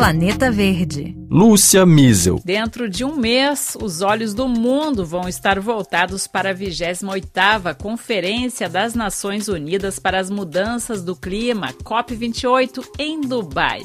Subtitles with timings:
[0.00, 1.14] Planeta Verde.
[1.30, 2.40] Lúcia Miesel.
[2.42, 8.66] Dentro de um mês, os olhos do mundo vão estar voltados para a 28ª Conferência
[8.66, 13.82] das Nações Unidas para as Mudanças do Clima, COP28, em Dubai.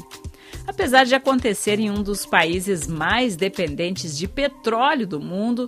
[0.66, 5.66] Apesar de acontecer em um dos países mais dependentes de petróleo do mundo,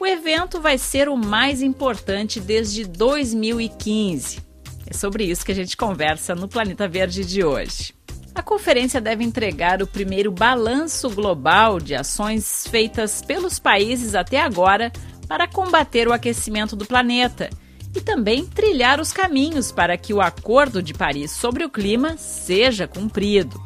[0.00, 4.38] o evento vai ser o mais importante desde 2015.
[4.86, 7.99] É sobre isso que a gente conversa no Planeta Verde de hoje.
[8.40, 14.90] A conferência deve entregar o primeiro balanço global de ações feitas pelos países até agora
[15.28, 17.50] para combater o aquecimento do planeta
[17.94, 22.88] e também trilhar os caminhos para que o Acordo de Paris sobre o Clima seja
[22.88, 23.62] cumprido.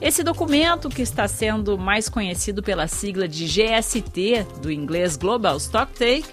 [0.00, 6.32] Esse documento, que está sendo mais conhecido pela sigla de GST, do inglês Global Stocktake,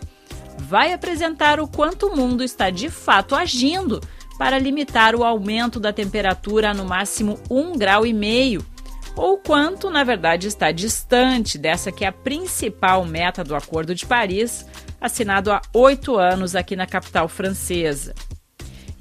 [0.59, 3.99] vai apresentar o quanto o mundo está de fato agindo
[4.37, 8.65] para limitar o aumento da temperatura a no máximo 1,5 grau, e meio,
[9.15, 14.05] ou quanto, na verdade, está distante dessa que é a principal meta do Acordo de
[14.05, 14.65] Paris,
[14.99, 18.13] assinado há oito anos aqui na capital francesa.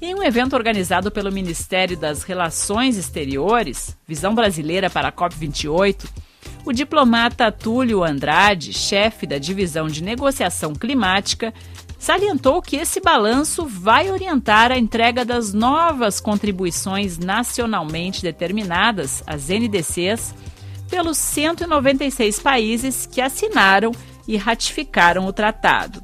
[0.01, 6.05] Em um evento organizado pelo Ministério das Relações Exteriores, Visão Brasileira para a COP28,
[6.65, 11.53] o diplomata Túlio Andrade, chefe da divisão de negociação climática,
[12.05, 20.35] salientou que esse balanço vai orientar a entrega das novas contribuições nacionalmente determinadas, as NDCs,
[20.87, 23.91] pelos 196 países que assinaram
[24.27, 26.03] e ratificaram o tratado.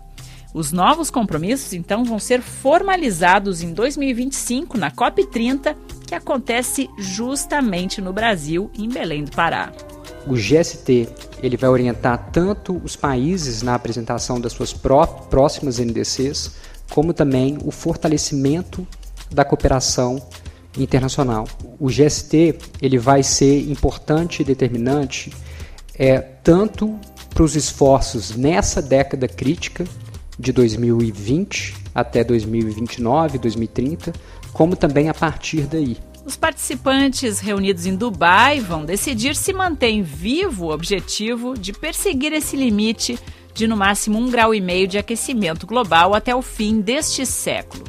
[0.56, 5.76] Os novos compromissos, então, vão ser formalizados em 2025 na COP30,
[6.08, 9.72] que acontece justamente no Brasil, em Belém do Pará.
[10.26, 11.08] O GST
[11.42, 16.52] ele vai orientar tanto os países na apresentação das suas pró próximas NDCs,
[16.90, 18.86] como também o fortalecimento
[19.32, 20.22] da cooperação
[20.78, 21.48] internacional.
[21.80, 25.34] O GST ele vai ser importante e determinante
[25.96, 26.98] é, tanto
[27.34, 29.86] para os esforços nessa década crítica
[30.38, 34.14] de 2020 até 2029, 2030,
[34.54, 35.98] como também a partir daí.
[36.24, 42.56] Os participantes reunidos em Dubai vão decidir se mantém vivo o objetivo de perseguir esse
[42.56, 43.18] limite
[43.54, 47.84] de no máximo um grau e meio de aquecimento global até o fim deste século.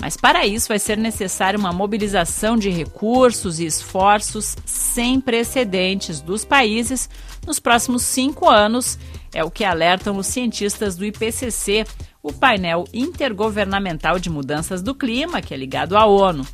[0.00, 6.44] Mas para isso vai ser necessária uma mobilização de recursos e esforços sem precedentes dos
[6.44, 7.08] países
[7.46, 8.98] nos próximos cinco anos,
[9.32, 11.84] é o que alertam os cientistas do IPCC,
[12.22, 16.46] o painel intergovernamental de mudanças do clima, que é ligado à ONU.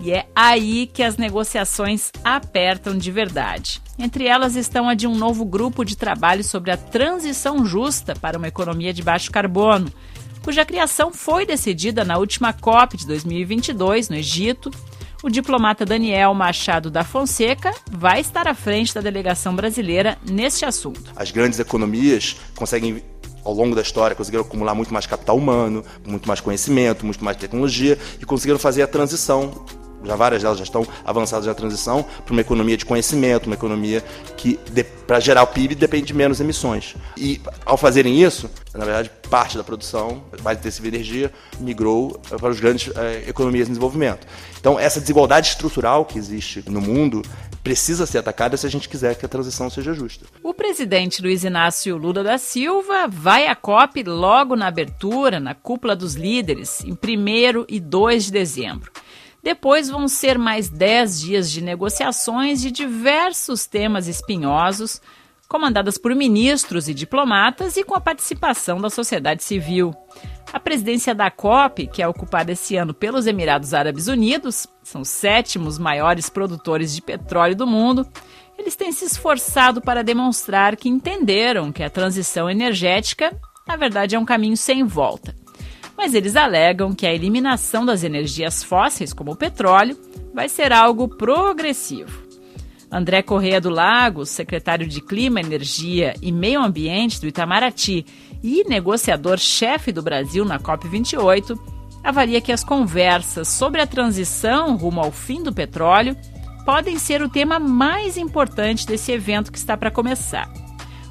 [0.00, 3.82] E é aí que as negociações apertam de verdade.
[3.98, 8.38] Entre elas estão a de um novo grupo de trabalho sobre a transição justa para
[8.38, 9.92] uma economia de baixo carbono,
[10.42, 14.70] cuja criação foi decidida na última COP de 2022 no Egito.
[15.20, 21.12] O diplomata Daniel Machado da Fonseca vai estar à frente da delegação brasileira neste assunto.
[21.16, 23.02] As grandes economias conseguem
[23.44, 27.36] ao longo da história, conseguiram acumular muito mais capital humano, muito mais conhecimento, muito mais
[27.36, 29.64] tecnologia e conseguiram fazer a transição
[30.04, 34.02] já várias delas já estão avançadas na transição para uma economia de conhecimento, uma economia
[34.36, 34.58] que,
[35.06, 36.94] para gerar o PIB, depende de menos emissões.
[37.16, 42.48] E, ao fazerem isso, na verdade, parte da produção mais intensiva de energia migrou para
[42.48, 44.26] as grandes eh, economias em desenvolvimento.
[44.58, 47.22] Então, essa desigualdade estrutural que existe no mundo
[47.62, 50.24] precisa ser atacada se a gente quiser que a transição seja justa.
[50.42, 55.94] O presidente Luiz Inácio Lula da Silva vai à COP logo na abertura, na cúpula
[55.94, 58.90] dos líderes, em 1 e 2 de dezembro.
[59.48, 65.00] Depois vão ser mais 10 dias de negociações de diversos temas espinhosos,
[65.48, 69.94] comandadas por ministros e diplomatas e com a participação da sociedade civil.
[70.52, 75.08] A presidência da COP, que é ocupada esse ano pelos Emirados Árabes Unidos, são os
[75.08, 78.06] sétimos maiores produtores de petróleo do mundo,
[78.58, 83.34] eles têm se esforçado para demonstrar que entenderam que a transição energética,
[83.66, 85.34] na verdade, é um caminho sem volta
[85.98, 89.98] mas eles alegam que a eliminação das energias fósseis, como o petróleo,
[90.32, 92.22] vai ser algo progressivo.
[92.90, 98.06] André Correia do Lago, secretário de Clima, Energia e Meio Ambiente do Itamaraty
[98.42, 101.58] e negociador-chefe do Brasil na COP28,
[102.04, 106.16] avalia que as conversas sobre a transição rumo ao fim do petróleo
[106.64, 110.48] podem ser o tema mais importante desse evento que está para começar.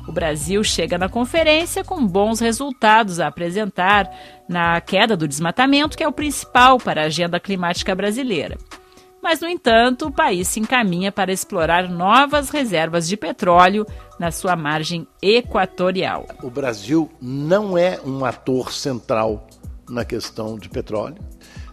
[0.07, 4.09] O Brasil chega na conferência com bons resultados a apresentar
[4.48, 8.57] na queda do desmatamento, que é o principal para a agenda climática brasileira.
[9.21, 13.86] Mas, no entanto, o país se encaminha para explorar novas reservas de petróleo
[14.18, 16.25] na sua margem equatorial.
[16.42, 19.45] O Brasil não é um ator central
[19.89, 21.18] na questão de petróleo,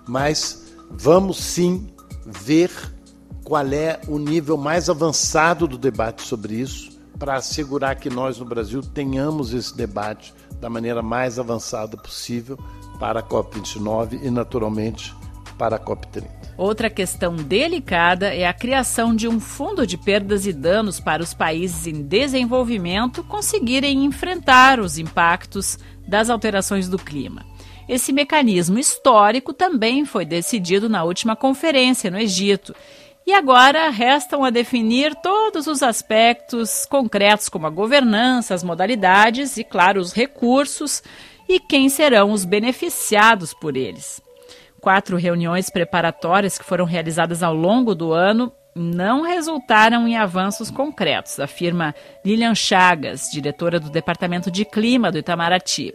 [0.09, 1.87] mas vamos sim
[2.27, 2.71] ver
[3.45, 8.45] qual é o nível mais avançado do debate sobre isso, para assegurar que nós no
[8.45, 12.59] Brasil tenhamos esse debate da maneira mais avançada possível
[12.99, 15.15] para a COP29 e, naturalmente,
[15.59, 16.45] para a COP30.
[16.57, 21.35] Outra questão delicada é a criação de um fundo de perdas e danos para os
[21.35, 27.45] países em desenvolvimento conseguirem enfrentar os impactos das alterações do clima.
[27.89, 32.75] Esse mecanismo histórico também foi decidido na última conferência no Egito.
[33.27, 39.65] E agora restam a definir todos os aspectos concretos, como a governança, as modalidades e,
[39.65, 41.03] claro, os recursos
[41.49, 44.21] e quem serão os beneficiados por eles.
[44.79, 51.41] Quatro reuniões preparatórias que foram realizadas ao longo do ano não resultaram em avanços concretos,
[51.41, 51.95] afirma
[52.25, 55.95] Lilian Chagas, diretora do Departamento de Clima do Itamaraty.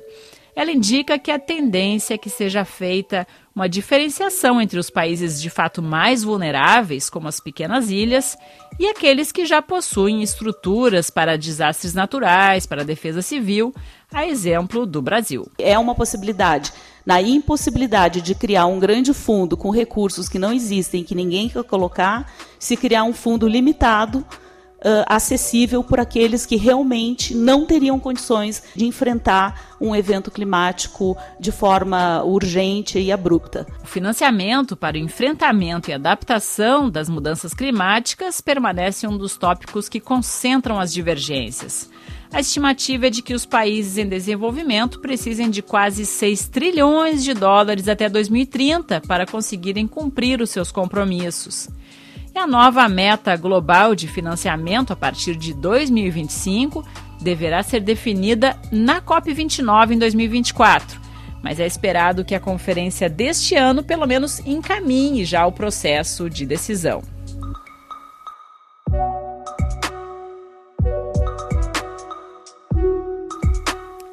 [0.56, 5.50] Ela indica que a tendência é que seja feita uma diferenciação entre os países de
[5.50, 8.38] fato mais vulneráveis, como as pequenas ilhas,
[8.80, 13.74] e aqueles que já possuem estruturas para desastres naturais, para defesa civil,
[14.12, 15.52] a exemplo do Brasil.
[15.58, 16.72] É uma possibilidade.
[17.06, 21.64] Na impossibilidade de criar um grande fundo com recursos que não existem, que ninguém quer
[21.64, 24.26] colocar, se criar um fundo limitado
[24.80, 31.52] uh, acessível por aqueles que realmente não teriam condições de enfrentar um evento climático de
[31.52, 33.66] forma urgente e abrupta.
[33.84, 40.00] O financiamento para o enfrentamento e adaptação das mudanças climáticas permanece um dos tópicos que
[40.00, 41.90] concentram as divergências.
[42.32, 47.34] A estimativa é de que os países em desenvolvimento precisem de quase 6 trilhões de
[47.34, 51.70] dólares até 2030 para conseguirem cumprir os seus compromissos.
[52.34, 56.86] E a nova meta global de financiamento a partir de 2025
[57.22, 61.00] deverá ser definida na COP29 em 2024.
[61.42, 66.46] Mas é esperado que a conferência deste ano, pelo menos, encaminhe já o processo de
[66.46, 67.02] decisão.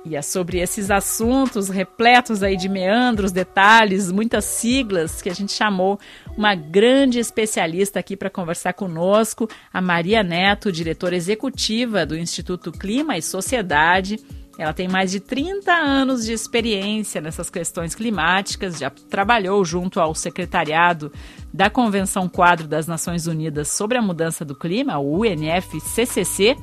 [0.08, 5.52] E é sobre esses assuntos repletos aí de meandros, detalhes, muitas siglas que a gente
[5.52, 5.98] chamou
[6.36, 13.18] uma grande especialista aqui para conversar conosco, a Maria Neto, diretora executiva do Instituto Clima
[13.18, 14.20] e Sociedade.
[14.56, 20.14] Ela tem mais de 30 anos de experiência nessas questões climáticas, já trabalhou junto ao
[20.14, 21.12] secretariado
[21.52, 26.56] da Convenção Quadro das Nações Unidas sobre a Mudança do Clima, o UNFCCC,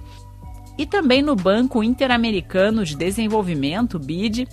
[0.77, 4.47] e também no Banco Interamericano de Desenvolvimento, BID.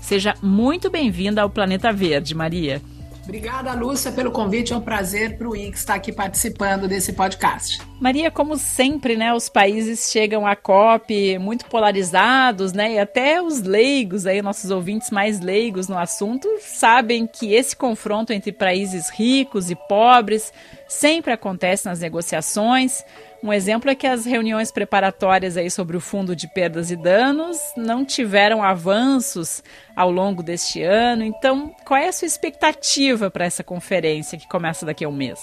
[0.00, 2.82] Seja muito bem-vinda ao Planeta Verde, Maria.
[3.24, 4.72] Obrigada, Lúcia, pelo convite.
[4.72, 7.80] É um prazer para o IX estar aqui participando desse podcast.
[8.00, 13.62] Maria, como sempre, né, os países chegam à COP muito polarizados, né, e até os
[13.62, 19.70] leigos, aí, nossos ouvintes mais leigos no assunto, sabem que esse confronto entre países ricos
[19.70, 20.52] e pobres
[20.92, 23.04] sempre acontece nas negociações.
[23.42, 27.58] Um exemplo é que as reuniões preparatórias aí sobre o fundo de perdas e danos
[27.76, 29.62] não tiveram avanços
[29.96, 31.24] ao longo deste ano.
[31.24, 35.40] Então, qual é a sua expectativa para essa conferência que começa daqui a um mês?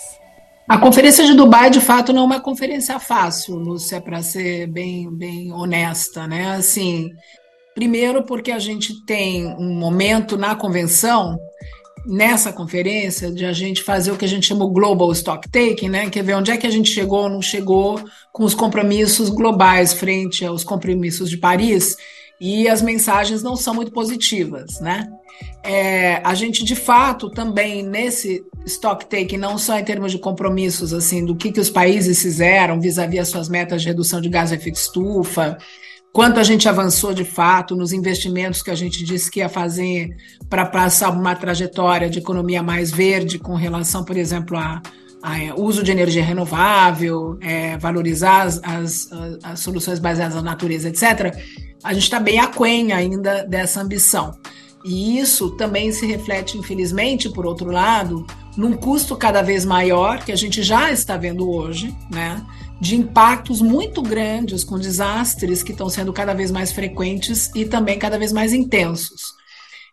[0.67, 5.11] A conferência de Dubai, de fato, não é uma conferência fácil, Lúcia, para ser bem,
[5.11, 6.51] bem honesta, né?
[6.51, 7.09] Assim,
[7.73, 11.39] primeiro porque a gente tem um momento na convenção
[12.05, 15.89] nessa conferência de a gente fazer o que a gente chama o global stock taking,
[15.89, 16.09] né?
[16.09, 17.99] Quer ver onde é que a gente chegou ou não chegou
[18.31, 21.95] com os compromissos globais frente aos compromissos de Paris
[22.39, 25.07] e as mensagens não são muito positivas, né?
[25.63, 30.93] É, a gente de fato também nesse stock taking não só em termos de compromissos
[30.93, 34.29] assim do que, que os países fizeram vis-à-vis -vis as suas metas de redução de
[34.29, 35.57] gás de efeito estufa,
[36.13, 40.15] quanto a gente avançou de fato nos investimentos que a gente disse que ia fazer
[40.49, 44.81] para passar uma trajetória de economia mais verde com relação, por exemplo, a,
[45.21, 49.09] a é, uso de energia renovável, é, valorizar as, as,
[49.43, 51.35] as, soluções baseadas na natureza, etc.,
[51.83, 54.33] a gente está bem aquém ainda dessa ambição.
[54.83, 58.25] E isso também se reflete, infelizmente, por outro lado,
[58.57, 62.41] num custo cada vez maior, que a gente já está vendo hoje, né?
[62.79, 67.99] De impactos muito grandes com desastres que estão sendo cada vez mais frequentes e também
[67.99, 69.37] cada vez mais intensos.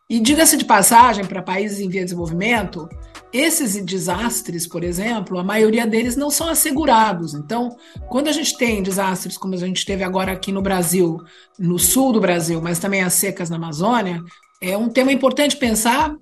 [0.09, 2.89] E diga-se de passagem, para países em via de desenvolvimento,
[3.33, 7.35] esses desastres, por exemplo, a maioria deles não são assegurados.
[7.35, 7.77] Então,
[8.09, 11.21] quando a gente tem desastres como a gente teve agora aqui no Brasil,
[11.59, 14.23] no sul do Brasil, mas também as secas na Amazônia,
[14.61, 16.17] é um tema importante pensar.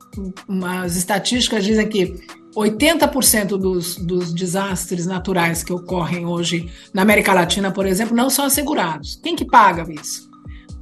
[0.83, 7.71] As estatísticas dizem que 80% dos, dos desastres naturais que ocorrem hoje na América Latina,
[7.71, 9.19] por exemplo, não são assegurados.
[9.23, 10.33] Quem que paga isso?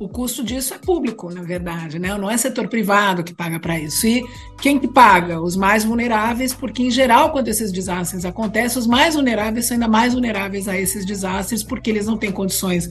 [0.02, 2.16] o custo disso é público, na verdade, né?
[2.18, 4.04] Não é setor privado que paga para isso.
[4.04, 4.24] E
[4.60, 5.40] quem que paga?
[5.40, 9.86] Os mais vulneráveis, porque em geral, quando esses desastres acontecem, os mais vulneráveis são ainda
[9.86, 12.88] mais vulneráveis a esses desastres, porque eles não têm condições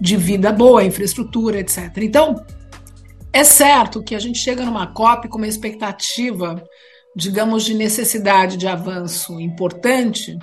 [0.00, 1.98] de vida boa, infraestrutura, etc.
[1.98, 2.42] Então,
[3.30, 6.64] é certo que a gente chega numa COP com uma expectativa,
[7.14, 10.38] digamos, de necessidade de avanço importante,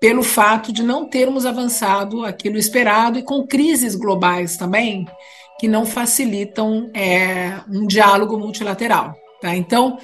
[0.00, 5.06] pelo fato de não termos avançado aquilo esperado e com crises globais também,
[5.58, 9.14] que não facilitam é, um diálogo multilateral.
[9.40, 9.56] Tá?
[9.56, 9.98] Então,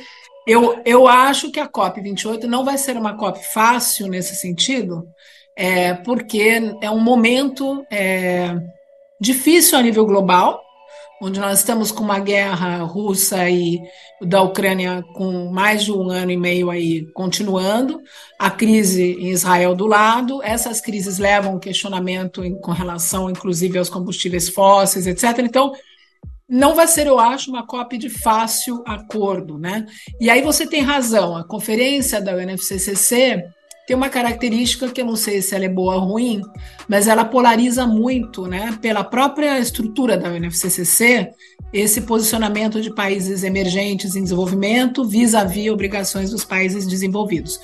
[0.46, 5.06] eu, eu acho que a COP28 não vai ser uma COP fácil nesse sentido,
[5.54, 8.56] é, porque é um momento é,
[9.20, 10.62] difícil a nível global,
[11.20, 13.78] onde nós estamos com uma guerra russa e
[14.22, 18.00] da Ucrânia com mais de um ano e meio aí continuando,
[18.38, 23.90] a crise em Israel do lado, essas crises levam questionamento em, com relação, inclusive, aos
[23.90, 25.38] combustíveis fósseis, etc.
[25.40, 25.72] Então,
[26.48, 29.86] não vai ser, eu acho, uma cópia de fácil acordo, né?
[30.18, 33.44] E aí você tem razão, a conferência da UNFCCC
[33.90, 36.42] tem uma característica que eu não sei se ela é boa ou ruim,
[36.88, 41.32] mas ela polariza muito, né, pela própria estrutura da UNFCCC,
[41.72, 47.58] esse posicionamento de países emergentes em desenvolvimento vis-à-vis -vis obrigações dos países desenvolvidos.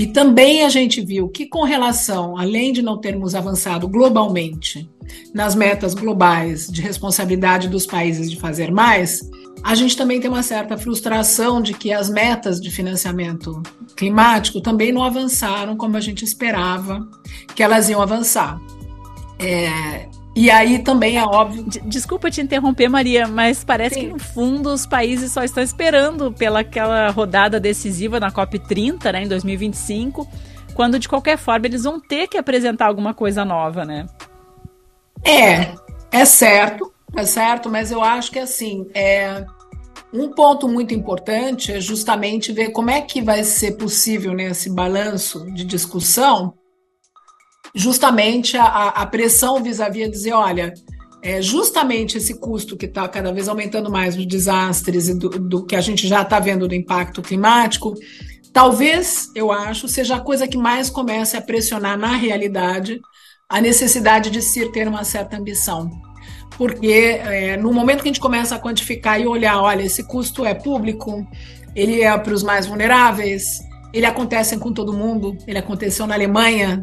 [0.00, 4.90] E também a gente viu que, com relação, além de não termos avançado globalmente
[5.34, 9.20] nas metas globais de responsabilidade dos países de fazer mais,
[9.62, 13.62] a gente também tem uma certa frustração de que as metas de financiamento
[13.94, 17.06] climático também não avançaram como a gente esperava
[17.54, 18.58] que elas iam avançar.
[19.38, 21.64] É, e aí também é óbvio.
[21.84, 24.00] Desculpa te interromper, Maria, mas parece Sim.
[24.00, 29.28] que no fundo os países só estão esperando pelaquela rodada decisiva na COP30, né, em
[29.28, 30.26] 2025,
[30.74, 34.06] quando de qualquer forma eles vão ter que apresentar alguma coisa nova, né?
[35.24, 35.74] É,
[36.10, 39.44] é certo, é certo, mas eu acho que assim, é,
[40.12, 45.44] um ponto muito importante é justamente ver como é que vai ser possível nesse balanço
[45.52, 46.54] de discussão,
[47.74, 50.74] justamente a, a pressão vis-à-vis -vis dizer, olha,
[51.22, 55.66] é justamente esse custo que está cada vez aumentando mais dos desastres e do, do
[55.66, 57.94] que a gente já está vendo do impacto climático,
[58.52, 63.00] talvez, eu acho, seja a coisa que mais comece a pressionar na realidade
[63.48, 65.90] a necessidade de se ter uma certa ambição.
[66.56, 70.44] Porque é, no momento que a gente começa a quantificar e olhar, olha, esse custo
[70.44, 71.26] é público,
[71.74, 73.58] ele é para os mais vulneráveis,
[73.92, 76.80] ele acontece com todo mundo, ele aconteceu na Alemanha,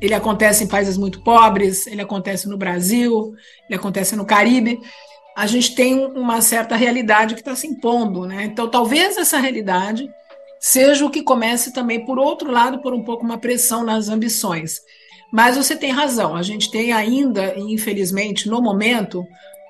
[0.00, 3.34] ele acontece em países muito pobres, ele acontece no Brasil,
[3.68, 4.78] ele acontece no Caribe.
[5.36, 8.44] A gente tem uma certa realidade que está se impondo, né?
[8.44, 10.08] Então, talvez essa realidade
[10.58, 14.80] seja o que comece também, por outro lado, por um pouco uma pressão nas ambições.
[15.32, 19.26] Mas você tem razão, a gente tem ainda, infelizmente, no momento,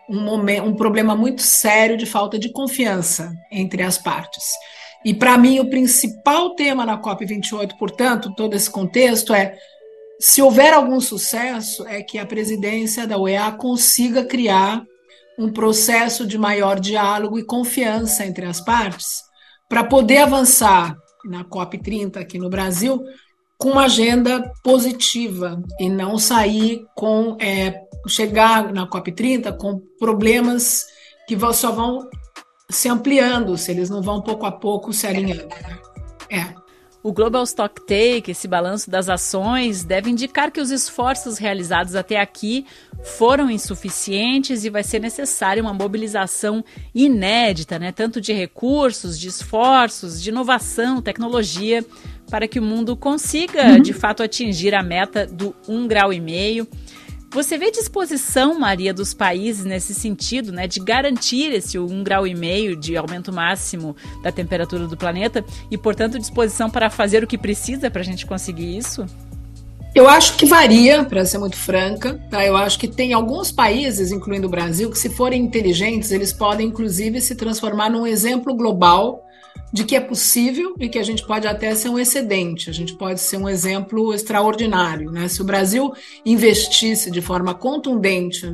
[0.08, 4.44] um, um problema muito sério de falta de confiança entre as partes.
[5.04, 9.56] E para mim, o principal tema na COP28, portanto, todo esse contexto é
[10.20, 14.84] se houver algum sucesso, é que a presidência da UEA consiga criar
[15.38, 19.22] um processo de maior diálogo e confiança entre as partes,
[19.68, 23.02] para poder avançar na COP30 aqui no Brasil
[23.58, 30.86] com uma agenda positiva e não sair com é, chegar na COP30 com problemas
[31.26, 32.08] que só vão
[32.70, 35.48] se ampliando, se eles não vão pouco a pouco se alinhando.
[36.30, 36.65] É.
[37.06, 42.20] O Global Stock Take, esse balanço das ações, deve indicar que os esforços realizados até
[42.20, 42.66] aqui
[43.04, 47.92] foram insuficientes e vai ser necessária uma mobilização inédita, né?
[47.92, 51.86] tanto de recursos, de esforços, de inovação, tecnologia,
[52.28, 53.80] para que o mundo consiga, uhum.
[53.80, 56.66] de fato, atingir a meta do um grau e meio.
[57.36, 62.34] Você vê disposição, Maria, dos países nesse sentido, né, de garantir esse um grau e
[62.34, 67.36] meio de aumento máximo da temperatura do planeta e, portanto, disposição para fazer o que
[67.36, 69.04] precisa para a gente conseguir isso?
[69.94, 72.18] Eu acho que varia, para ser muito franca.
[72.30, 72.42] Tá?
[72.42, 76.68] Eu acho que tem alguns países, incluindo o Brasil, que, se forem inteligentes, eles podem,
[76.68, 79.25] inclusive, se transformar num exemplo global
[79.72, 82.94] de que é possível e que a gente pode até ser um excedente, a gente
[82.94, 85.10] pode ser um exemplo extraordinário.
[85.10, 85.28] Né?
[85.28, 85.92] Se o Brasil
[86.24, 88.46] investisse de forma contundente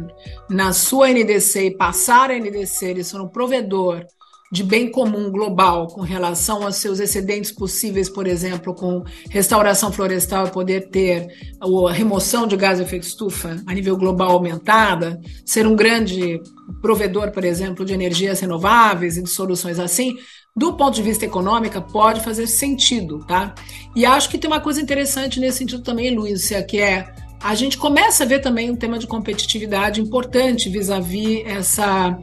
[0.49, 4.04] na sua NDC e passar a NDC, eles for um provedor
[4.52, 10.47] de bem comum global com relação aos seus excedentes possíveis, por exemplo, com restauração florestal
[10.47, 11.26] e poder ter
[11.59, 16.38] a remoção de gás de efeito estufa a nível global aumentada, ser um grande
[16.83, 20.16] provedor, por exemplo, de energias renováveis e de soluções assim,
[20.54, 23.54] do ponto de vista econômico, pode fazer sentido, tá?
[23.97, 27.76] E acho que tem uma coisa interessante nesse sentido também, Luísa, que é a gente
[27.76, 32.16] começa a ver também um tema de competitividade importante vis-à-vis -vis essa,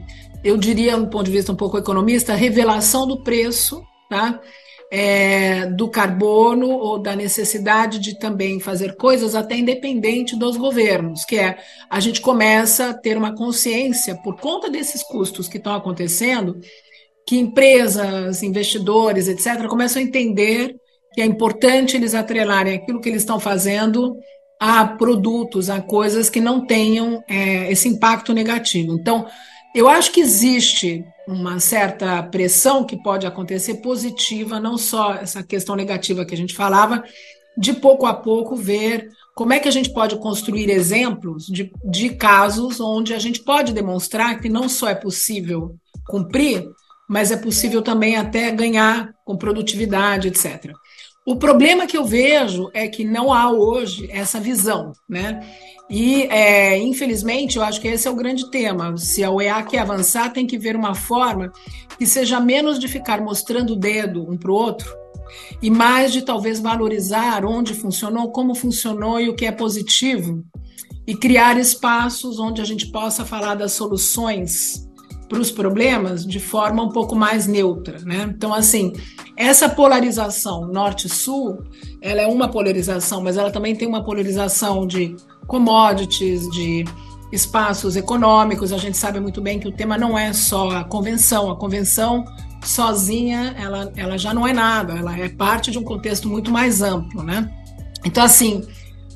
[0.43, 4.39] eu diria, um ponto de vista um pouco economista, revelação do preço, tá?
[4.91, 11.37] É, do carbono ou da necessidade de também fazer coisas até independente dos governos, que
[11.37, 11.57] é
[11.89, 16.59] a gente começa a ter uma consciência por conta desses custos que estão acontecendo,
[17.29, 20.75] que empresas, investidores, etc., começam a entender
[21.13, 24.17] que é importante eles atrelarem aquilo que eles estão fazendo
[24.59, 28.93] a produtos, a coisas que não tenham é, esse impacto negativo.
[28.93, 29.27] Então,
[29.75, 35.75] eu acho que existe uma certa pressão que pode acontecer positiva, não só essa questão
[35.75, 37.03] negativa que a gente falava,
[37.55, 42.09] de pouco a pouco ver como é que a gente pode construir exemplos de, de
[42.09, 45.75] casos onde a gente pode demonstrar que não só é possível
[46.07, 46.65] cumprir,
[47.09, 50.71] mas é possível também até ganhar com produtividade, etc.
[51.25, 55.39] O problema que eu vejo é que não há hoje essa visão, né?
[55.89, 58.95] E, é, infelizmente, eu acho que esse é o grande tema.
[58.95, 61.51] Se a UEA quer avançar, tem que ver uma forma
[61.97, 64.95] que seja menos de ficar mostrando o dedo um para o outro
[65.63, 70.43] e mais de talvez valorizar onde funcionou, como funcionou e o que é positivo
[71.07, 74.88] e criar espaços onde a gente possa falar das soluções
[75.29, 78.33] para os problemas de forma um pouco mais neutra, né?
[78.35, 78.91] Então, assim,
[79.37, 81.63] essa polarização norte-sul,
[82.01, 86.83] ela é uma polarização, mas ela também tem uma polarização de commodities, de
[87.31, 88.73] espaços econômicos.
[88.73, 91.51] A gente sabe muito bem que o tema não é só a convenção.
[91.51, 92.25] A convenção
[92.63, 94.97] sozinha, ela, ela já não é nada.
[94.97, 97.49] Ela é parte de um contexto muito mais amplo, né?
[98.03, 98.63] Então, assim,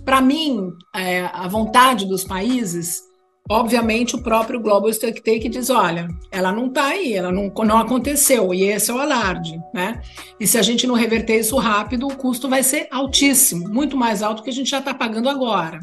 [0.05, 3.01] para mim, é, a vontade dos países
[3.49, 8.53] Obviamente, o próprio Global Stocktake diz: olha, ela não está aí, ela não, não aconteceu,
[8.53, 10.01] e esse é o alarde, né?
[10.39, 14.23] E se a gente não reverter isso rápido, o custo vai ser altíssimo, muito mais
[14.23, 15.79] alto que a gente já está pagando agora.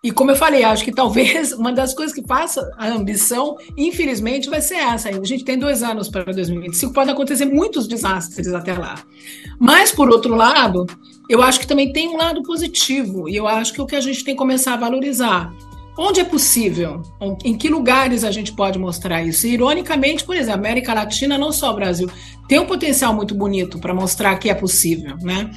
[0.00, 4.48] E como eu falei, acho que talvez uma das coisas que faça a ambição, infelizmente,
[4.48, 5.08] vai ser essa.
[5.08, 8.94] A gente tem dois anos para 2025, pode acontecer muitos desastres até lá.
[9.58, 10.86] Mas, por outro lado,
[11.28, 14.00] eu acho que também tem um lado positivo, e eu acho que o que a
[14.00, 15.52] gente tem que começar a valorizar
[15.98, 17.02] Onde é possível?
[17.42, 19.46] Em que lugares a gente pode mostrar isso?
[19.46, 22.10] E, ironicamente, por exemplo, América Latina, não só o Brasil,
[22.46, 25.50] tem um potencial muito bonito para mostrar que é possível, né?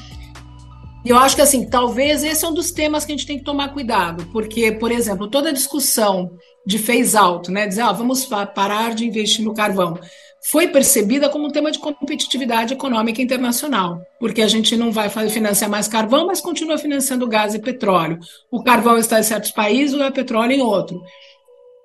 [1.04, 3.38] E eu acho que, assim, talvez esse é um dos temas que a gente tem
[3.38, 6.32] que tomar cuidado, porque, por exemplo, toda a discussão
[6.65, 9.97] de phase out, né, dizer, ah, vamos parar de investir no carvão,
[10.41, 15.69] foi percebida como um tema de competitividade econômica internacional, porque a gente não vai financiar
[15.69, 18.19] mais carvão, mas continua financiando gás e petróleo.
[18.49, 21.02] O carvão está em certos países, o petróleo em outro.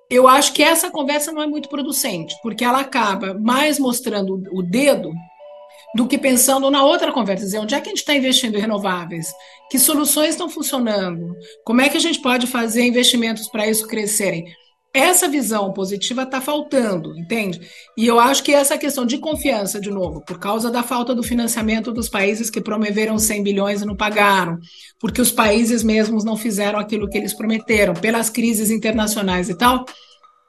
[0.09, 4.61] Eu acho que essa conversa não é muito producente, porque ela acaba mais mostrando o
[4.61, 5.11] dedo
[5.95, 8.61] do que pensando na outra conversa, dizer onde é que a gente está investindo em
[8.61, 9.33] renováveis,
[9.71, 14.45] que soluções estão funcionando, como é que a gente pode fazer investimentos para isso crescerem.
[14.95, 17.59] Essa visão positiva está faltando, entende?
[17.97, 21.21] E eu acho que essa questão de confiança, de novo, por causa da falta do
[21.21, 24.57] financiamento dos países que promoveram 100 bilhões e não pagaram,
[24.97, 29.83] porque os países mesmos não fizeram aquilo que eles prometeram, pelas crises internacionais e tal,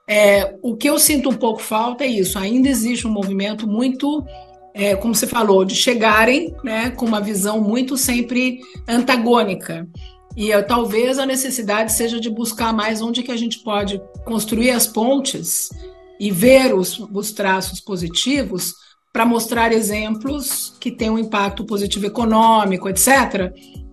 [0.09, 2.39] é, o que eu sinto um pouco falta é isso.
[2.39, 4.25] Ainda existe um movimento muito,
[4.73, 9.89] é, como você falou, de chegarem né, com uma visão muito sempre antagônica.
[10.37, 14.71] E eu, talvez a necessidade seja de buscar mais onde que a gente pode construir
[14.71, 15.71] as pontes
[16.21, 18.75] e ver os, os traços positivos
[19.13, 23.51] para mostrar exemplos que têm um impacto positivo econômico, etc.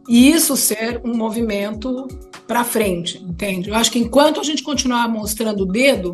[0.09, 2.07] E isso ser um movimento
[2.45, 3.69] para frente, entende?
[3.69, 6.13] Eu acho que enquanto a gente continuar mostrando o dedo,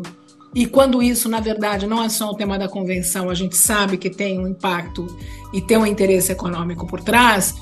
[0.54, 3.96] e quando isso, na verdade, não é só o tema da convenção, a gente sabe
[3.96, 5.06] que tem um impacto
[5.52, 7.54] e tem um interesse econômico por trás,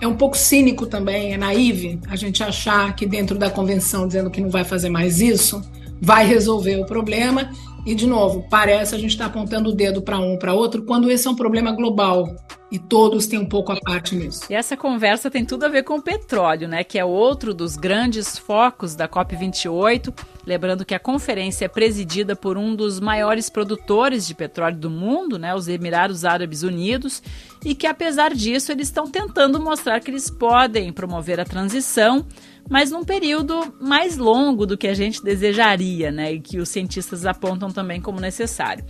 [0.00, 4.30] é um pouco cínico também, é naive a gente achar que dentro da convenção dizendo
[4.30, 5.62] que não vai fazer mais isso,
[6.00, 7.50] vai resolver o problema.
[7.86, 10.82] E, de novo, parece a gente estar tá apontando o dedo para um para outro,
[10.82, 12.34] quando esse é um problema global
[12.70, 14.44] e todos têm um pouco a parte nisso.
[14.48, 16.84] E essa conversa tem tudo a ver com o petróleo, né?
[16.84, 20.14] Que é outro dos grandes focos da COP28.
[20.46, 25.38] Lembrando que a conferência é presidida por um dos maiores produtores de petróleo do mundo,
[25.38, 25.54] né?
[25.54, 27.22] Os Emirados Árabes Unidos,
[27.64, 32.24] e que apesar disso eles estão tentando mostrar que eles podem promover a transição
[32.68, 36.32] mas num período mais longo do que a gente desejaria, né?
[36.32, 38.84] E que os cientistas apontam também como necessário.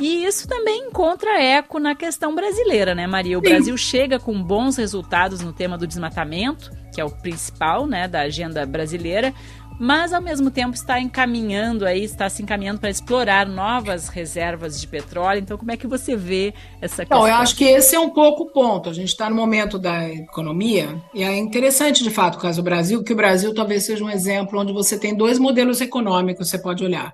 [0.00, 3.38] E isso também encontra eco na questão brasileira, né, Maria?
[3.38, 3.48] O Sim.
[3.48, 8.22] Brasil chega com bons resultados no tema do desmatamento, que é o principal, né, da
[8.22, 9.34] agenda brasileira,
[9.78, 14.86] mas ao mesmo tempo está encaminhando aí, está se encaminhando para explorar novas reservas de
[14.86, 15.38] petróleo.
[15.38, 17.26] Então, como é que você vê essa questão?
[17.26, 18.90] Eu acho que esse é um pouco o ponto.
[18.90, 22.64] A gente está no momento da economia, e é interessante, de fato, o caso do
[22.64, 26.58] Brasil, que o Brasil talvez seja um exemplo onde você tem dois modelos econômicos, você
[26.58, 27.12] pode olhar.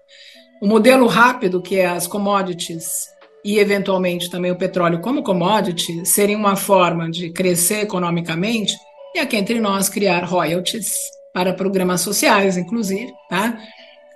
[0.62, 3.08] O modelo rápido, que é as commodities
[3.44, 8.74] e, eventualmente, também o petróleo como commodity, seria uma forma de crescer economicamente
[9.14, 10.92] e aqui entre nós criar royalties
[11.34, 13.58] para programas sociais, inclusive, tá?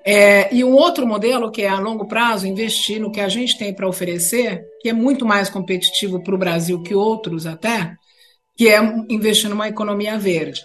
[0.07, 3.59] É, e um outro modelo que é a longo prazo, investir no que a gente
[3.59, 7.95] tem para oferecer, que é muito mais competitivo para o Brasil que outros até,
[8.57, 10.63] que é investir numa economia verde.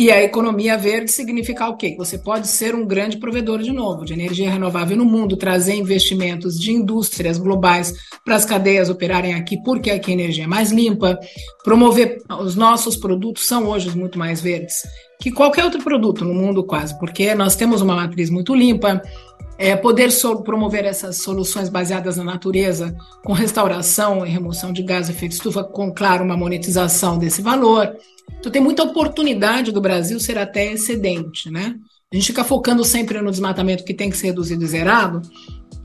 [0.00, 1.94] E a economia verde significa o quê?
[1.98, 6.58] Você pode ser um grande provedor de novo, de energia renovável no mundo, trazer investimentos
[6.58, 7.92] de indústrias globais
[8.24, 11.20] para as cadeias operarem aqui, porque aqui a energia é mais limpa,
[11.62, 14.84] promover os nossos produtos são hoje muito mais verdes
[15.20, 19.02] que qualquer outro produto no mundo quase, porque nós temos uma matriz muito limpa,
[19.58, 25.10] é, poder so promover essas soluções baseadas na natureza, com restauração e remoção de gás
[25.10, 27.94] efeito estufa, com, claro, uma monetização desse valor.
[28.38, 31.74] Então, tem muita oportunidade do Brasil ser até excedente, né?
[32.12, 35.22] A gente fica focando sempre no desmatamento que tem que ser reduzido e zerado,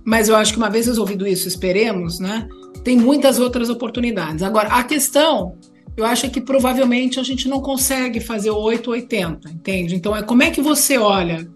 [0.03, 2.47] mas eu acho que uma vez resolvido isso, esperemos, né?
[2.83, 4.43] Tem muitas outras oportunidades.
[4.43, 5.57] Agora, a questão
[5.97, 9.95] eu acho que provavelmente a gente não consegue fazer 880, entende?
[9.95, 11.47] Então, é como é que você olha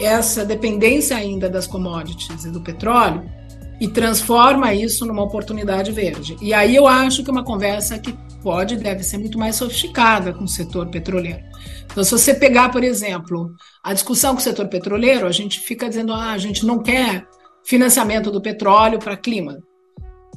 [0.00, 3.24] essa dependência ainda das commodities e do petróleo
[3.80, 6.36] e transforma isso numa oportunidade verde.
[6.40, 10.32] E aí eu acho que é uma conversa que pode deve ser muito mais sofisticada
[10.32, 11.40] com o setor petroleiro.
[11.90, 15.88] Então, se você pegar, por exemplo, a discussão com o setor petroleiro, a gente fica
[15.88, 17.26] dizendo, ah, a gente não quer
[17.64, 19.58] financiamento do petróleo para clima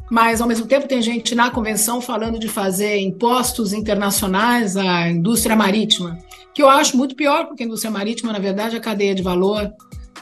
[0.10, 5.56] mas ao mesmo tempo tem gente na convenção falando de fazer impostos internacionais à indústria
[5.56, 6.18] marítima,
[6.54, 9.70] que eu acho muito pior, porque a indústria marítima, na verdade, a cadeia de valor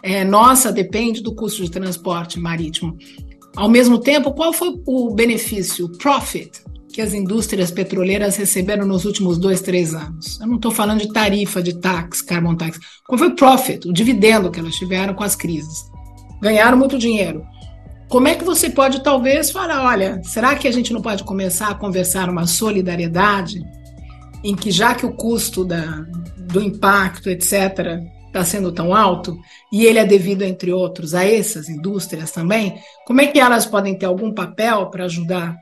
[0.05, 2.97] é, nossa depende do custo de transporte marítimo.
[3.55, 6.51] Ao mesmo tempo, qual foi o benefício, o profit,
[6.93, 10.39] que as indústrias petroleiras receberam nos últimos dois, três anos?
[10.39, 12.79] Eu não estou falando de tarifa, de tax, carbon tax.
[13.07, 15.89] Qual foi o profit, o dividendo que elas tiveram com as crises?
[16.41, 17.43] Ganharam muito dinheiro
[18.07, 21.69] como é que você pode talvez falar, olha, será que a gente não pode começar
[21.69, 23.61] a conversar uma solidariedade
[24.43, 26.05] em que já que o custo da,
[26.37, 27.99] do impacto, etc.,
[28.35, 29.37] está sendo tão alto,
[29.71, 33.97] e ele é devido, entre outros, a essas indústrias também, como é que elas podem
[33.97, 35.55] ter algum papel para ajudar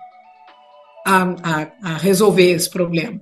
[1.05, 3.19] a, a, a, resolver esse problema?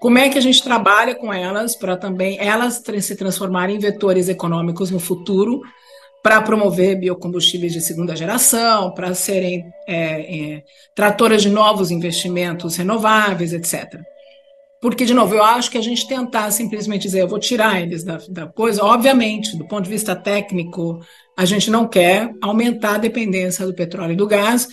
[0.00, 4.28] Como é que a gente trabalha com elas para também elas se transformarem em vetores
[4.28, 5.60] econômicos no futuro
[6.22, 10.62] para promover biocombustíveis de segunda geração, para serem é, é,
[10.94, 14.00] tratoras de novos investimentos renováveis, etc.
[14.82, 18.02] Porque, de novo, eu acho que a gente tentar simplesmente dizer, eu vou tirar eles
[18.02, 20.98] da, da coisa, obviamente, do ponto de vista técnico,
[21.38, 24.68] a gente não quer aumentar a dependência do petróleo e do gás,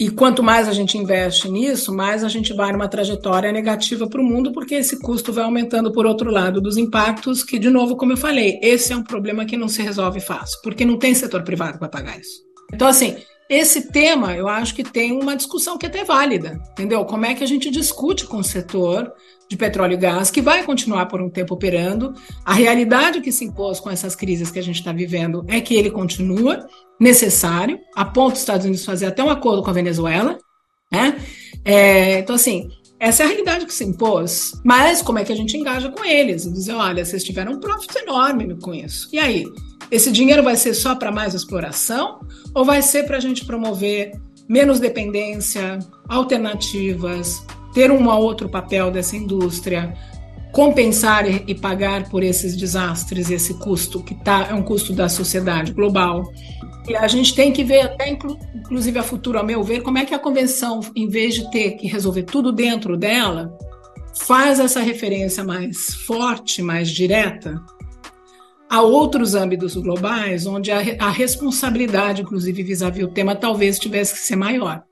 [0.00, 4.20] e quanto mais a gente investe nisso, mais a gente vai numa trajetória negativa para
[4.20, 7.96] o mundo, porque esse custo vai aumentando por outro lado dos impactos, que, de novo,
[7.96, 11.14] como eu falei, esse é um problema que não se resolve fácil, porque não tem
[11.14, 12.42] setor privado para pagar isso.
[12.74, 13.16] Então, assim,
[13.54, 17.04] esse tema eu acho que tem uma discussão que é até válida, entendeu?
[17.04, 19.12] Como é que a gente discute com o setor
[19.52, 22.14] de petróleo e gás, que vai continuar por um tempo operando.
[22.44, 25.74] A realidade que se impôs com essas crises que a gente está vivendo é que
[25.74, 26.66] ele continua
[26.98, 30.38] necessário, a ponto dos Estados Unidos fazer até um acordo com a Venezuela.
[30.90, 31.20] Né?
[31.64, 32.70] É, então, assim,
[33.02, 34.60] essa é a realidade que se impôs.
[34.62, 36.44] Mas como é que a gente engaja com eles?
[36.44, 39.08] Dizer, olha, vocês tiveram um profit enorme com isso.
[39.12, 39.44] E aí?
[39.90, 42.20] Esse dinheiro vai ser só para mais exploração
[42.54, 44.12] ou vai ser para a gente promover
[44.48, 49.92] menos dependência, alternativas, ter um outro papel dessa indústria,
[50.52, 55.72] compensar e pagar por esses desastres, esse custo que tá, é um custo da sociedade
[55.72, 56.22] global.
[56.88, 58.10] E a gente tem que ver até,
[58.54, 61.72] inclusive a futuro, a meu ver, como é que a convenção, em vez de ter
[61.72, 63.56] que resolver tudo dentro dela,
[64.14, 67.62] faz essa referência mais forte, mais direta,
[68.68, 74.14] a outros âmbitos globais, onde a, a responsabilidade, inclusive vis-à-vis -vis o tema, talvez tivesse
[74.14, 74.82] que ser maior.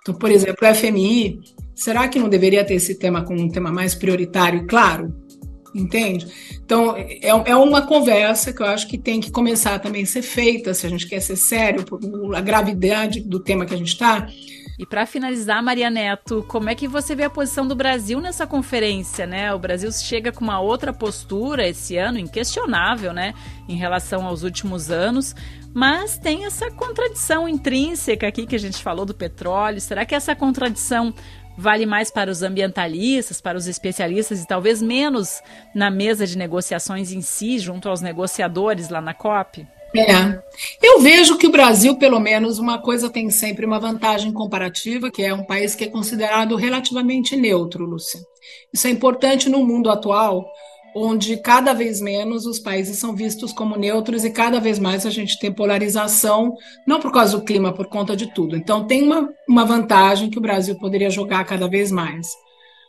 [0.00, 1.40] Então, por exemplo, o FMI
[1.76, 5.14] Será que não deveria ter esse tema como um tema mais prioritário e claro?
[5.76, 6.26] Entende?
[6.64, 10.22] Então, é, é uma conversa que eu acho que tem que começar também a ser
[10.22, 11.84] feita, se a gente quer ser sério,
[12.34, 14.26] a gravidade do tema que a gente está.
[14.78, 18.46] E para finalizar, Maria Neto, como é que você vê a posição do Brasil nessa
[18.46, 19.52] conferência, né?
[19.54, 23.34] O Brasil chega com uma outra postura esse ano, inquestionável, né,
[23.68, 25.34] em relação aos últimos anos,
[25.74, 29.80] mas tem essa contradição intrínseca aqui que a gente falou do petróleo.
[29.80, 31.14] Será que essa contradição
[31.56, 35.40] vale mais para os ambientalistas, para os especialistas e talvez menos
[35.74, 39.66] na mesa de negociações em si, junto aos negociadores lá na COP?
[39.94, 40.38] É.
[40.82, 45.22] Eu vejo que o Brasil, pelo menos, uma coisa tem sempre uma vantagem comparativa, que
[45.22, 48.20] é um país que é considerado relativamente neutro, Lúcia.
[48.72, 50.46] Isso é importante no mundo atual,
[50.98, 55.10] onde cada vez menos os países são vistos como neutros e cada vez mais a
[55.10, 56.54] gente tem polarização,
[56.86, 58.56] não por causa do clima, por conta de tudo.
[58.56, 62.28] Então, tem uma, uma vantagem que o Brasil poderia jogar cada vez mais.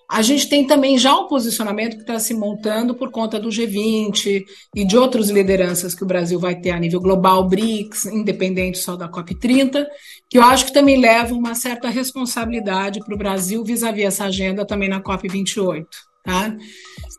[0.10, 4.42] A gente tem também já um posicionamento que está se montando por conta do G20
[4.74, 8.96] e de outras lideranças que o Brasil vai ter a nível global, BRICS, independente só
[8.96, 9.86] da COP30,
[10.30, 14.66] que eu acho que também leva uma certa responsabilidade para o Brasil vis-à-vis essa agenda
[14.66, 15.86] também na COP28.
[16.28, 16.54] Tá?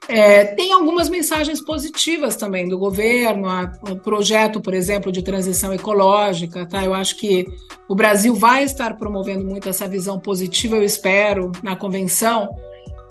[0.07, 3.49] É, tem algumas mensagens positivas também do governo,
[3.91, 6.67] o projeto, por exemplo, de transição ecológica.
[6.67, 6.85] Tá?
[6.85, 7.47] Eu acho que
[7.89, 12.51] o Brasil vai estar promovendo muito essa visão positiva, eu espero, na convenção,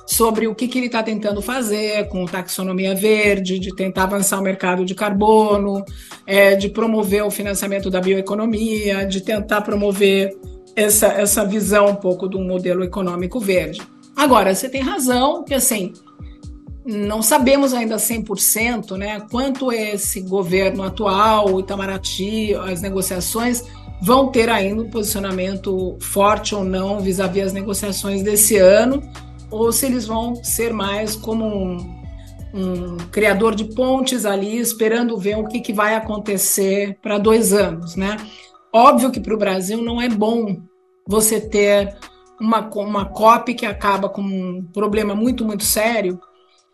[0.05, 4.43] sobre o que, que ele está tentando fazer com taxonomia verde, de tentar avançar o
[4.43, 5.83] mercado de carbono,
[6.27, 10.37] é, de promover o financiamento da bioeconomia, de tentar promover
[10.75, 13.81] essa, essa visão um pouco do modelo econômico verde.
[14.17, 15.93] Agora, você tem razão que, assim,
[16.83, 23.63] não sabemos ainda 100% né, quanto esse governo atual, o Itamaraty, as negociações
[24.01, 29.03] vão ter ainda um posicionamento forte ou não vis-à-vis -vis as negociações desse ano,
[29.51, 31.77] ou se eles vão ser mais como um,
[32.55, 37.95] um criador de pontes ali, esperando ver o que, que vai acontecer para dois anos,
[37.95, 38.17] né?
[38.73, 40.57] Óbvio que para o Brasil não é bom
[41.07, 41.95] você ter
[42.39, 46.19] uma, uma COP que acaba com um problema muito, muito sério,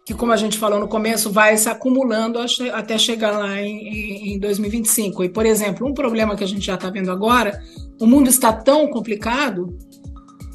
[0.06, 2.38] que, como a gente falou no começo, vai se acumulando
[2.74, 5.24] até chegar lá em, em 2025.
[5.24, 7.62] E, por exemplo, um problema que a gente já está vendo agora,
[8.00, 9.78] o mundo está tão complicado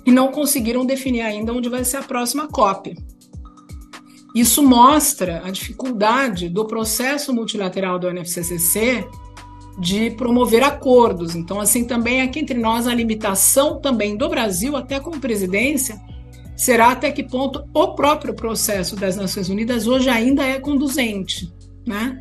[0.05, 2.95] e não conseguiram definir ainda onde vai ser a próxima COP.
[4.35, 9.07] Isso mostra a dificuldade do processo multilateral do UNFCCC
[9.79, 11.37] de promover acordos.
[11.37, 16.01] Então, assim, também aqui entre nós, a limitação também do Brasil, até como presidência,
[16.57, 21.53] será até que ponto o próprio processo das Nações Unidas hoje ainda é conduzente,
[21.87, 22.21] né?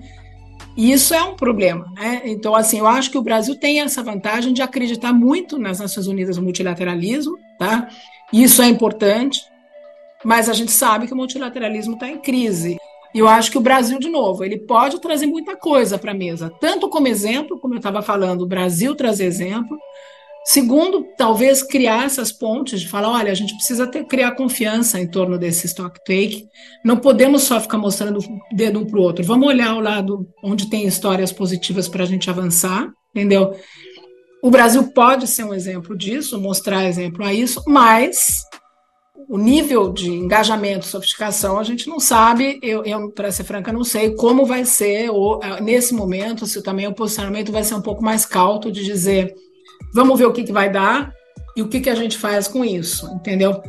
[0.78, 2.22] E isso é um problema, né?
[2.26, 6.06] Então, assim, eu acho que o Brasil tem essa vantagem de acreditar muito nas Nações
[6.06, 7.90] Unidas no multilateralismo, tá?
[8.32, 9.42] Isso é importante,
[10.24, 12.78] mas a gente sabe que o multilateralismo está em crise.
[13.18, 16.14] E eu acho que o Brasil, de novo, ele pode trazer muita coisa para a
[16.14, 19.76] mesa, tanto como exemplo, como eu estava falando, o Brasil traz exemplo,
[20.46, 25.06] Segundo, talvez criar essas pontes de falar, olha, a gente precisa ter, criar confiança em
[25.06, 26.46] torno desse stock take.
[26.86, 29.26] Não podemos só ficar mostrando o dedo um para o outro.
[29.26, 33.60] Vamos olhar o lado onde tem histórias positivas para a gente avançar, entendeu?
[34.42, 38.44] O Brasil pode ser um exemplo disso, mostrar exemplo a isso, mas
[39.30, 42.60] o nível de engajamento, sofisticação, a gente não sabe.
[42.62, 46.88] Eu, eu para ser franca, não sei como vai ser ou, nesse momento, se também
[46.88, 49.36] o posicionamento vai ser um pouco mais cauto de dizer
[49.94, 51.14] Vamos ver o que, que vai dar
[51.56, 53.62] e o que, que a gente faz com isso, entendeu?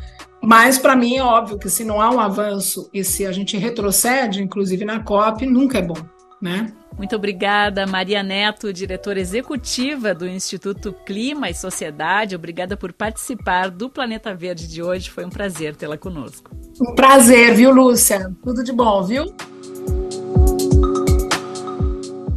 [0.42, 3.56] Mas, para mim, é óbvio que se não há um avanço e se a gente
[3.56, 5.96] retrocede, inclusive na COP, nunca é bom,
[6.40, 6.72] né?
[6.96, 12.34] Muito obrigada, Maria Neto, diretora executiva do Instituto Clima e Sociedade.
[12.34, 15.10] Obrigada por participar do Planeta Verde de hoje.
[15.10, 16.50] Foi um prazer tê-la conosco.
[16.80, 18.32] Um prazer, viu, Lúcia?
[18.42, 19.32] Tudo de bom, viu?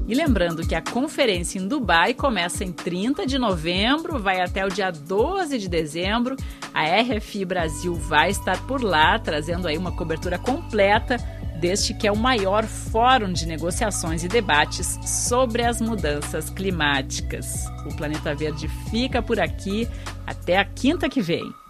[0.07, 4.69] E lembrando que a conferência em Dubai começa em 30 de novembro, vai até o
[4.69, 6.35] dia 12 de dezembro.
[6.73, 11.17] A RFI Brasil vai estar por lá, trazendo aí uma cobertura completa
[11.61, 17.67] deste que é o maior fórum de negociações e debates sobre as mudanças climáticas.
[17.85, 19.87] O Planeta Verde fica por aqui.
[20.25, 21.60] Até a quinta que vem.